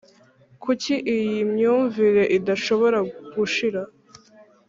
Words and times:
kuki 0.63 0.93
iyi 1.15 1.37
myumvire 1.51 2.23
idashobora 2.37 2.97
gushira 3.35 3.81